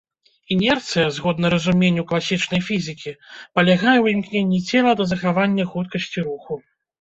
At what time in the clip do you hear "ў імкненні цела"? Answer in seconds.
3.99-4.91